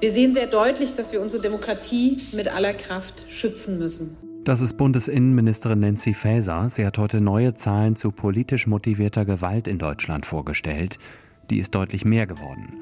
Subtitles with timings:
[0.00, 4.16] Wir sehen sehr deutlich, dass wir unsere Demokratie mit aller Kraft schützen müssen.
[4.44, 6.70] Das ist Bundesinnenministerin Nancy Faeser.
[6.70, 10.98] Sie hat heute neue Zahlen zu politisch motivierter Gewalt in Deutschland vorgestellt.
[11.50, 12.74] Die ist deutlich mehr geworden.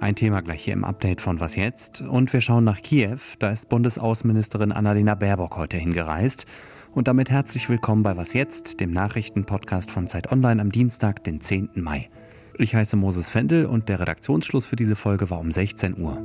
[0.00, 2.00] Ein Thema gleich hier im Update von Was jetzt?
[2.00, 3.18] Und wir schauen nach Kiew.
[3.38, 6.46] Da ist Bundesaußenministerin Annalena Baerbock heute hingereist.
[6.96, 11.42] Und damit herzlich willkommen bei Was jetzt, dem Nachrichtenpodcast von Zeit Online am Dienstag, den
[11.42, 11.68] 10.
[11.74, 12.08] Mai.
[12.56, 16.16] Ich heiße Moses Fendel und der Redaktionsschluss für diese Folge war um 16 Uhr.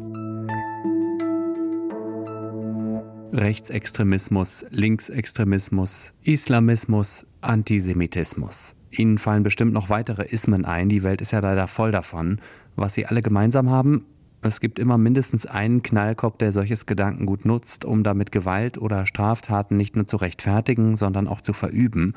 [3.33, 8.77] Rechtsextremismus, Linksextremismus, Islamismus, Antisemitismus.
[8.91, 12.39] Ihnen fallen bestimmt noch weitere Ismen ein, die Welt ist ja leider voll davon.
[12.77, 14.05] Was sie alle gemeinsam haben,
[14.41, 19.77] es gibt immer mindestens einen Knallkopf, der solches Gedankengut nutzt, um damit Gewalt oder Straftaten
[19.77, 22.13] nicht nur zu rechtfertigen, sondern auch zu verüben.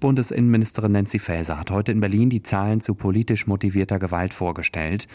[0.00, 5.06] Bundesinnenministerin Nancy Faeser hat heute in Berlin die Zahlen zu politisch motivierter Gewalt vorgestellt.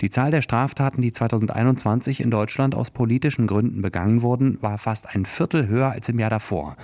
[0.00, 5.14] Die Zahl der Straftaten, die 2021 in Deutschland aus politischen Gründen begangen wurden, war fast
[5.14, 6.76] ein Viertel höher als im Jahr davor.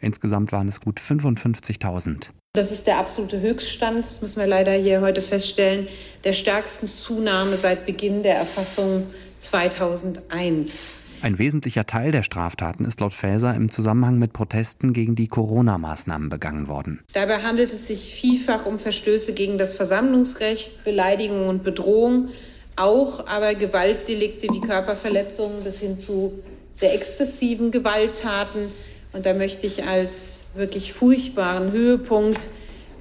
[0.00, 2.30] Insgesamt waren es gut 55.000.
[2.56, 5.88] Das ist der absolute Höchststand, das müssen wir leider hier heute feststellen,
[6.22, 9.08] der stärksten Zunahme seit Beginn der Erfassung
[9.40, 10.98] 2001.
[11.20, 16.28] Ein wesentlicher Teil der Straftaten ist laut Faeser im Zusammenhang mit Protesten gegen die Corona-Maßnahmen
[16.28, 17.00] begangen worden.
[17.12, 22.28] Dabei handelt es sich vielfach um Verstöße gegen das Versammlungsrecht, Beleidigung und Bedrohung,
[22.76, 28.68] auch aber Gewaltdelikte wie Körperverletzungen bis hin zu sehr exzessiven Gewalttaten.
[29.14, 32.48] Und da möchte ich als wirklich furchtbaren Höhepunkt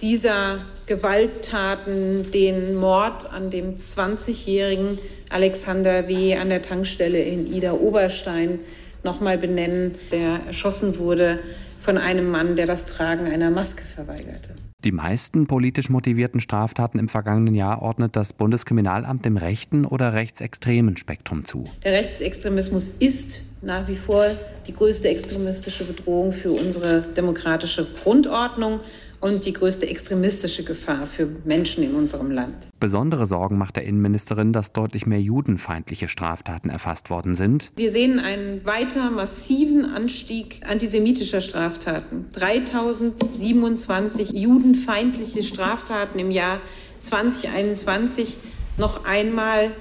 [0.02, 5.00] dieser Gewalttaten den Mord an dem 20-jährigen
[5.32, 6.36] Alexander W.
[6.36, 8.60] an der Tankstelle in Ida Oberstein
[9.04, 11.40] nochmal benennen, der erschossen wurde
[11.80, 14.52] von einem Mann, der das Tragen einer Maske verweigerte.
[14.84, 20.98] Die meisten politisch motivierten Straftaten im vergangenen Jahr ordnet das Bundeskriminalamt dem rechten oder rechtsextremen
[20.98, 21.70] Spektrum zu.
[21.86, 24.26] Der Rechtsextremismus ist nach wie vor
[24.68, 28.82] die größte extremistische Bedrohung für unsere demokratische Grundordnung
[29.24, 32.68] und die größte extremistische Gefahr für Menschen in unserem Land.
[32.82, 37.72] Besondere Sorgen macht der Innenministerin, dass deutlich mehr judenfeindliche Straftaten erfasst worden sind.
[37.78, 42.26] Wir sehen einen weiter massiven Anstieg antisemitischer Straftaten.
[42.34, 46.60] 3027 judenfeindliche Straftaten im Jahr
[47.00, 48.40] 2021.
[48.78, 49.72] Noch einmal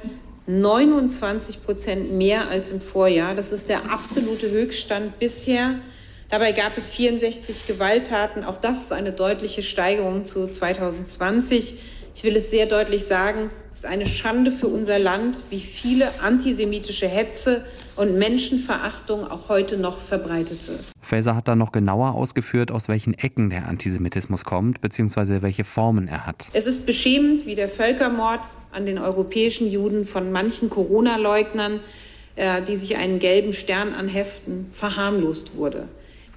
[0.46, 3.34] 29 Prozent mehr als im Vorjahr.
[3.34, 5.80] Das ist der absolute Höchststand bisher.
[6.32, 8.42] Dabei gab es 64 Gewalttaten.
[8.42, 11.74] Auch das ist eine deutliche Steigerung zu 2020.
[12.14, 16.08] Ich will es sehr deutlich sagen, es ist eine Schande für unser Land, wie viele
[16.22, 17.66] antisemitische Hetze
[17.96, 20.80] und Menschenverachtung auch heute noch verbreitet wird.
[21.02, 26.08] Faeser hat dann noch genauer ausgeführt, aus welchen Ecken der Antisemitismus kommt, beziehungsweise welche Formen
[26.08, 26.46] er hat.
[26.54, 31.80] Es ist beschämend, wie der Völkermord an den europäischen Juden von manchen Corona-Leugnern,
[32.36, 35.88] äh, die sich einen gelben Stern anheften, verharmlost wurde.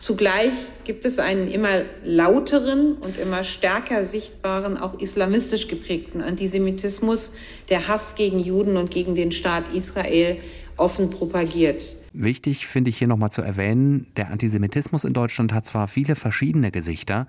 [0.05, 7.33] Zugleich gibt es einen immer lauteren und immer stärker sichtbaren, auch islamistisch geprägten Antisemitismus,
[7.69, 10.37] der Hass gegen Juden und gegen den Staat Israel
[10.77, 11.97] offen propagiert.
[12.13, 16.69] Wichtig finde ich hier nochmal zu erwähnen, der Antisemitismus in Deutschland hat zwar viele verschiedene
[16.69, 17.25] Gesichter,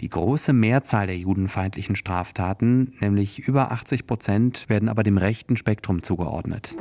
[0.00, 6.02] die große Mehrzahl der judenfeindlichen Straftaten, nämlich über 80 Prozent, werden aber dem rechten Spektrum
[6.02, 6.76] zugeordnet.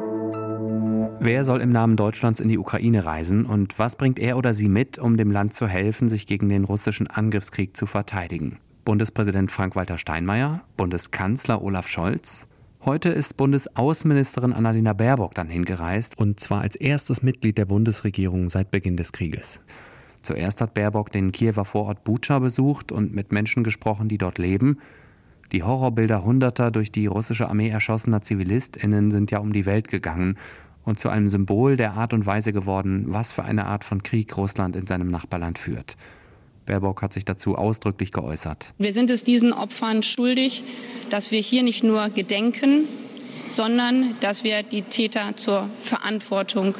[1.19, 4.69] Wer soll im Namen Deutschlands in die Ukraine reisen und was bringt er oder sie
[4.69, 8.59] mit, um dem Land zu helfen, sich gegen den russischen Angriffskrieg zu verteidigen?
[8.83, 12.47] Bundespräsident Frank-Walter Steinmeier, Bundeskanzler Olaf Scholz.
[12.83, 18.69] Heute ist Bundesaußenministerin Annalena Baerbock dann hingereist und zwar als erstes Mitglied der Bundesregierung seit
[18.69, 19.61] Beginn des Krieges.
[20.21, 24.77] Zuerst hat Baerbock den Kiewer Vorort Bucha besucht und mit Menschen gesprochen, die dort leben.
[25.51, 30.37] Die Horrorbilder hunderter durch die russische Armee erschossener ZivilistInnen sind ja um die Welt gegangen
[30.85, 34.37] und zu einem Symbol der Art und Weise geworden, was für eine Art von Krieg
[34.37, 35.97] Russland in seinem Nachbarland führt.
[36.65, 38.73] Baerbock hat sich dazu ausdrücklich geäußert.
[38.77, 40.63] Wir sind es diesen Opfern schuldig,
[41.09, 42.87] dass wir hier nicht nur gedenken,
[43.49, 46.75] sondern dass wir die Täter zur Verantwortung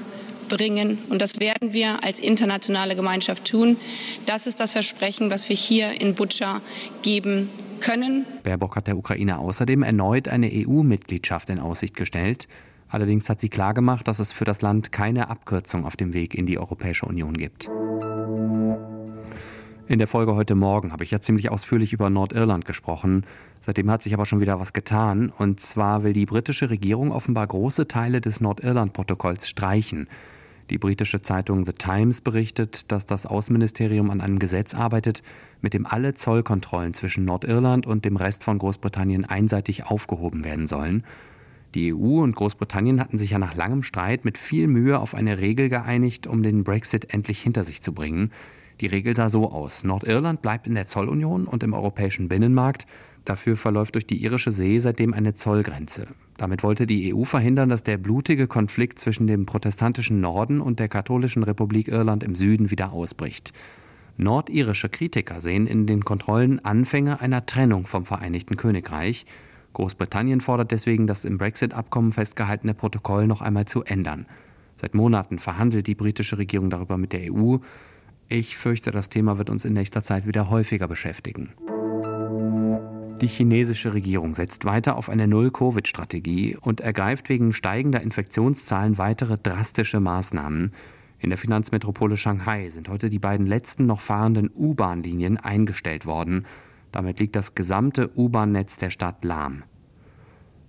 [0.47, 0.99] bringen.
[1.09, 3.77] Und das werden wir als internationale Gemeinschaft tun.
[4.25, 6.61] Das ist das Versprechen, was wir hier in Butscha
[7.01, 8.25] geben können.
[8.43, 12.47] Baerbock hat der Ukraine außerdem erneut eine EU-Mitgliedschaft in Aussicht gestellt.
[12.89, 16.45] Allerdings hat sie klargemacht, dass es für das Land keine Abkürzung auf dem Weg in
[16.45, 17.69] die Europäische Union gibt.
[19.87, 23.23] In der Folge heute Morgen habe ich ja ziemlich ausführlich über Nordirland gesprochen.
[23.59, 25.31] Seitdem hat sich aber schon wieder was getan.
[25.37, 30.07] Und zwar will die britische Regierung offenbar große Teile des Nordirland-Protokolls streichen.
[30.71, 35.21] Die britische Zeitung The Times berichtet, dass das Außenministerium an einem Gesetz arbeitet,
[35.61, 41.03] mit dem alle Zollkontrollen zwischen Nordirland und dem Rest von Großbritannien einseitig aufgehoben werden sollen.
[41.75, 45.39] Die EU und Großbritannien hatten sich ja nach langem Streit mit viel Mühe auf eine
[45.39, 48.31] Regel geeinigt, um den Brexit endlich hinter sich zu bringen.
[48.79, 49.83] Die Regel sah so aus.
[49.83, 52.87] Nordirland bleibt in der Zollunion und im europäischen Binnenmarkt.
[53.25, 56.07] Dafür verläuft durch die irische See seitdem eine Zollgrenze.
[56.37, 60.87] Damit wollte die EU verhindern, dass der blutige Konflikt zwischen dem protestantischen Norden und der
[60.87, 63.51] katholischen Republik Irland im Süden wieder ausbricht.
[64.17, 69.25] Nordirische Kritiker sehen in den Kontrollen Anfänge einer Trennung vom Vereinigten Königreich.
[69.75, 74.25] Großbritannien fordert deswegen, das im Brexit-Abkommen festgehaltene Protokoll noch einmal zu ändern.
[74.75, 77.57] Seit Monaten verhandelt die britische Regierung darüber mit der EU.
[78.27, 81.49] Ich fürchte, das Thema wird uns in nächster Zeit wieder häufiger beschäftigen.
[83.21, 89.99] Die chinesische Regierung setzt weiter auf eine Null-Covid-Strategie und ergreift wegen steigender Infektionszahlen weitere drastische
[89.99, 90.73] Maßnahmen.
[91.19, 96.45] In der Finanzmetropole Shanghai sind heute die beiden letzten noch fahrenden U-Bahn-Linien eingestellt worden.
[96.95, 99.63] Damit liegt das gesamte U-Bahn-Netz der Stadt lahm.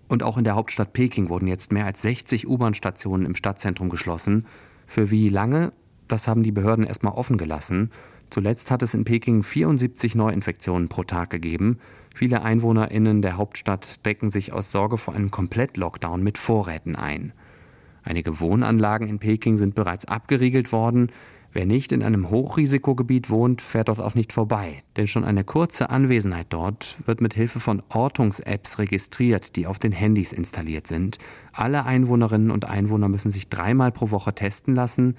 [0.08, 4.44] Und auch in der Hauptstadt Peking wurden jetzt mehr als 60 U-Bahn-Stationen im Stadtzentrum geschlossen.
[4.88, 5.73] Für wie lange?
[6.08, 7.93] Das haben die Behörden erstmal offen gelassen.
[8.28, 11.78] Zuletzt hat es in Peking 74 Neuinfektionen pro Tag gegeben.
[12.12, 17.34] Viele EinwohnerInnen der Hauptstadt decken sich aus Sorge vor einem Komplett-Lockdown mit Vorräten ein.
[18.02, 21.12] Einige Wohnanlagen in Peking sind bereits abgeriegelt worden.
[21.56, 24.82] Wer nicht in einem Hochrisikogebiet wohnt, fährt dort auch nicht vorbei.
[24.99, 29.91] Denn schon eine kurze Anwesenheit dort wird mit Hilfe von Ortungs-Apps registriert, die auf den
[29.91, 31.17] Handys installiert sind.
[31.55, 35.17] Alle Einwohnerinnen und Einwohner müssen sich dreimal pro Woche testen lassen.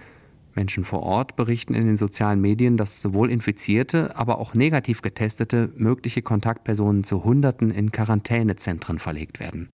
[0.53, 5.71] Menschen vor Ort berichten in den sozialen Medien, dass sowohl Infizierte, aber auch negativ getestete
[5.75, 9.69] mögliche Kontaktpersonen zu Hunderten in Quarantänezentren verlegt werden.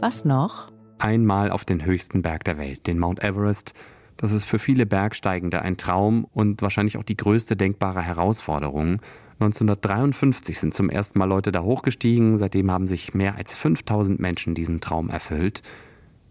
[0.00, 0.70] Was noch?
[1.00, 3.74] Einmal auf den höchsten Berg der Welt, den Mount Everest.
[4.16, 9.00] Das ist für viele Bergsteigende ein Traum und wahrscheinlich auch die größte denkbare Herausforderung.
[9.40, 14.54] 1953 sind zum ersten Mal Leute da hochgestiegen, seitdem haben sich mehr als 5000 Menschen
[14.54, 15.62] diesen Traum erfüllt.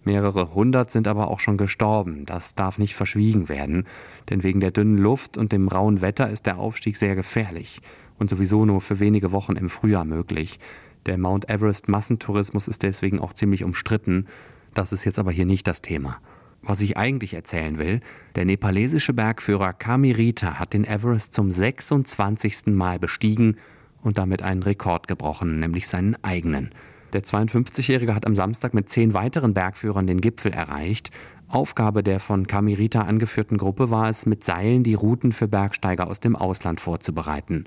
[0.04, 2.26] Mehrere hundert sind aber auch schon gestorben.
[2.26, 3.86] Das darf nicht verschwiegen werden,
[4.30, 7.80] denn wegen der dünnen Luft und dem rauen Wetter ist der Aufstieg sehr gefährlich
[8.18, 10.60] und sowieso nur für wenige Wochen im Frühjahr möglich.
[11.06, 14.28] Der Mount Everest Massentourismus ist deswegen auch ziemlich umstritten
[14.78, 16.20] das ist jetzt aber hier nicht das Thema.
[16.62, 18.00] Was ich eigentlich erzählen will,
[18.36, 22.68] der nepalesische Bergführer Kamirita hat den Everest zum 26.
[22.68, 23.58] Mal bestiegen
[24.02, 26.72] und damit einen Rekord gebrochen, nämlich seinen eigenen.
[27.14, 31.12] Der 52-Jährige hat am Samstag mit zehn weiteren Bergführern den Gipfel erreicht.
[31.48, 36.20] Aufgabe der von Kamirita angeführten Gruppe war es, mit Seilen die Routen für Bergsteiger aus
[36.20, 37.64] dem Ausland vorzubereiten.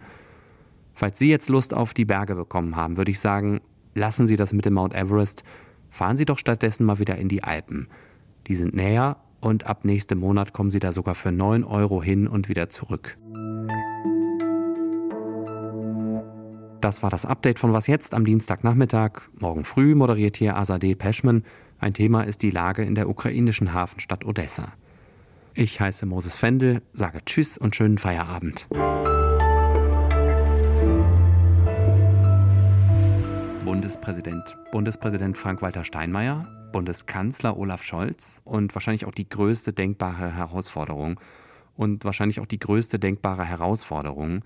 [0.93, 3.61] Falls Sie jetzt Lust auf die Berge bekommen haben, würde ich sagen,
[3.95, 5.45] lassen Sie das mit dem Mount Everest
[5.91, 7.89] Fahren Sie doch stattdessen mal wieder in die Alpen.
[8.47, 12.27] Die sind näher und ab nächstem Monat kommen Sie da sogar für 9 Euro hin
[12.27, 13.17] und wieder zurück.
[16.81, 19.21] Das war das Update von Was jetzt am Dienstagnachmittag.
[19.39, 21.45] Morgen früh moderiert hier Azadeh Peschman.
[21.79, 24.73] Ein Thema ist die Lage in der ukrainischen Hafenstadt Odessa.
[25.55, 28.69] Ich heiße Moses Fendel, sage Tschüss und schönen Feierabend.
[33.91, 41.19] Bundespräsident, Bundespräsident Frank-Walter Steinmeier, Bundeskanzler Olaf Scholz und wahrscheinlich auch die größte denkbare Herausforderung
[41.75, 44.45] und wahrscheinlich auch die größte denkbare Herausforderung